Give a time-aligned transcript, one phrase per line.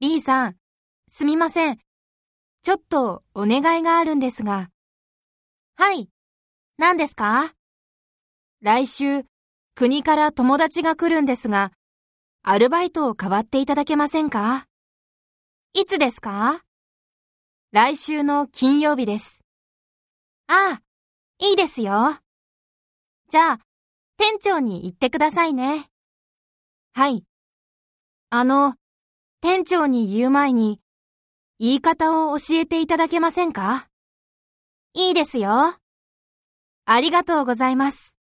[0.00, 0.56] B さん、
[1.08, 1.78] すみません。
[2.62, 4.68] ちょっとお願いがあるんですが。
[5.76, 6.10] はい。
[6.76, 7.54] 何ですか？
[8.60, 9.22] 来週、
[9.74, 11.72] 国から友達が来るんですが、
[12.42, 14.66] アルバイトを代わっていただけませんか？
[15.72, 16.60] いつですか？
[17.70, 19.40] 来週の金曜日です。
[20.48, 20.82] ああ、
[21.38, 22.18] いいですよ。
[23.30, 23.58] じゃあ、
[24.16, 25.86] 店長に言ってくださいね。
[26.94, 27.24] はい。
[28.30, 28.74] あの、
[29.44, 30.80] 店長に言う前に、
[31.58, 33.88] 言い方を教えていただけませんか？
[34.94, 35.74] いいですよ。
[36.86, 38.14] ありがとうございます。